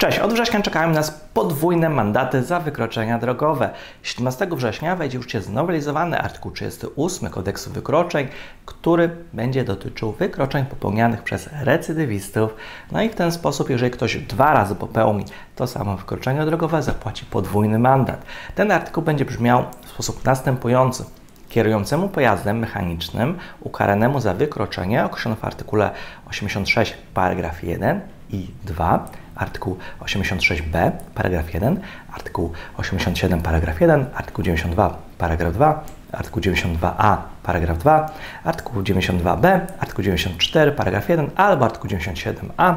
[0.00, 3.70] Cześć, od września czekają nas podwójne mandaty za wykroczenia drogowe.
[4.02, 8.28] 17 września wejdzie już znowelizowany artykuł 38 kodeksu wykroczeń,
[8.66, 12.54] który będzie dotyczył wykroczeń popełnianych przez recydywistów.
[12.92, 15.24] No i w ten sposób, jeżeli ktoś dwa razy popełni
[15.56, 18.22] to samo wykroczenie drogowe, zapłaci podwójny mandat.
[18.54, 21.04] Ten artykuł będzie brzmiał w sposób następujący.
[21.48, 25.90] Kierującemu pojazdem mechanicznym ukaranemu za wykroczenie określono w artykule
[26.30, 29.08] 86 paragraf 1 i 2
[29.38, 31.80] artykuł 86b, paragraf 1,
[32.12, 38.10] artykuł 87, paragraf 1, artykuł 92, paragraf 2, artykuł 92a, paragraf 2,
[38.44, 42.74] artykuł 92b, artykuł 94, paragraf 1 albo artykuł 97a,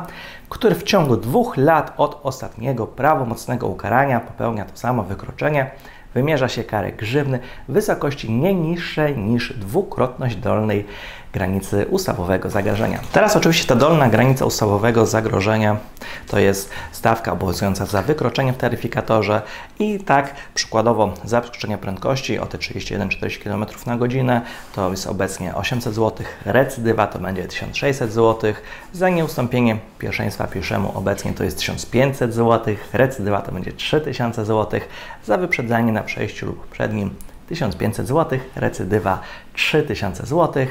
[0.49, 5.71] który w ciągu dwóch lat od ostatniego prawomocnego ukarania popełnia to samo wykroczenie,
[6.13, 10.85] wymierza się karę grzywny w wysokości nie niższej niż dwukrotność dolnej
[11.33, 12.99] granicy ustawowego zagrożenia.
[13.11, 15.77] Teraz oczywiście ta dolna granica ustawowego zagrożenia
[16.27, 19.41] to jest stawka obowiązująca za wykroczenie w taryfikatorze
[19.79, 24.41] i tak przykładowo za przekroczenie prędkości o te 31-40 km na godzinę
[24.75, 28.53] to jest obecnie 800 zł, recydywa to będzie 1600 zł,
[28.93, 34.79] za nieustąpienie pierwszeństwa pieszemu obecnie to jest 1500 zł, recydywa to będzie 3000 zł,
[35.25, 37.15] za wyprzedzanie na przejściu lub przed nim
[37.51, 39.19] 1500 zł, recydywa
[39.53, 40.65] 3000 zł,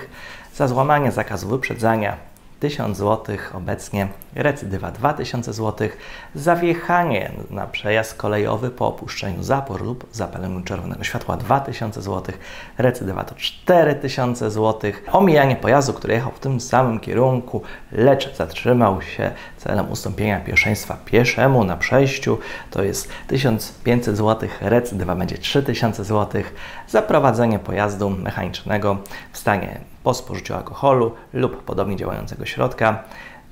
[0.54, 2.29] za złamanie zakazu wyprzedzania
[2.60, 5.88] 1000 zł, obecnie recydywa 2000 zł,
[6.34, 12.34] zawiechanie na przejazd kolejowy po opuszczeniu zapor lub zapaleniu czerwonego światła 2000 zł,
[12.78, 19.30] recydywa to 4000 zł, omijanie pojazdu, który jechał w tym samym kierunku, lecz zatrzymał się
[19.56, 22.38] celem ustąpienia pierwszeństwa pieszemu na przejściu,
[22.70, 26.42] to jest 1500 zł, recydywa będzie 3000 zł,
[26.88, 28.96] za prowadzenie pojazdu mechanicznego
[29.32, 33.04] w stanie po spożyciu alkoholu lub podobnie działającego środka.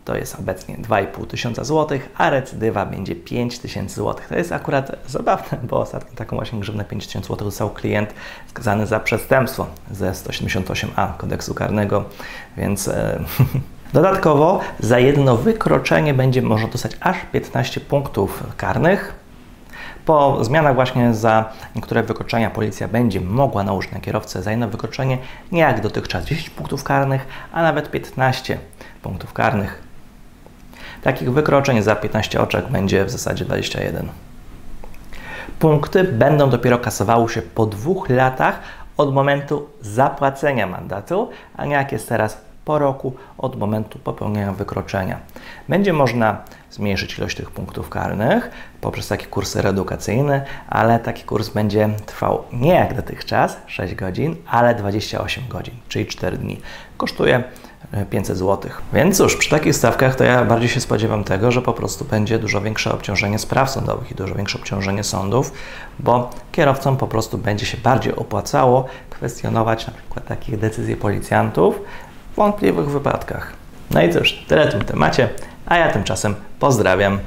[0.04, 4.28] To jest obecnie 2,5 tysiąca złotych, a recydywa będzie 5 tysięcy złotych.
[4.28, 8.14] To jest akurat zabawne, bo ostatnio taką właśnie grzywnę 5 tysięcy złotych dostał klient
[8.46, 12.04] skazany za przestępstwo ze 178a kodeksu karnego,
[12.56, 12.88] więc...
[12.88, 13.18] E,
[13.92, 19.14] Dodatkowo za jedno wykroczenie będzie można dostać aż 15 punktów karnych,
[20.08, 21.44] po zmianach właśnie za
[21.76, 25.18] niektóre wykroczenia policja będzie mogła nałożyć na kierowcę za jedno wykroczenie
[25.52, 28.58] nie jak dotychczas 10 punktów karnych, a nawet 15
[29.02, 29.82] punktów karnych.
[31.02, 34.08] Takich wykroczeń za 15 oczek będzie w zasadzie 21.
[35.58, 38.60] Punkty będą dopiero kasowały się po dwóch latach
[38.96, 45.18] od momentu zapłacenia mandatu, a nie jak jest teraz po roku od momentu popełnienia wykroczenia.
[45.68, 51.88] Będzie można zmniejszyć ilość tych punktów karnych poprzez takie kursy reedukacyjne, ale taki kurs będzie
[52.06, 56.60] trwał nie jak dotychczas 6 godzin, ale 28 godzin, czyli 4 dni.
[56.96, 57.44] Kosztuje
[58.10, 58.70] 500 e, zł.
[58.92, 62.38] Więc cóż, przy takich stawkach to ja bardziej się spodziewam tego, że po prostu będzie
[62.38, 65.52] dużo większe obciążenie spraw sądowych i dużo większe obciążenie sądów,
[65.98, 71.80] bo kierowcom po prostu będzie się bardziej opłacało kwestionować na przykład takich decyzji policjantów,
[72.38, 73.52] wątpliwych wypadkach.
[73.90, 75.28] No i cóż, tyle w tym temacie,
[75.66, 77.18] a ja tymczasem pozdrawiam.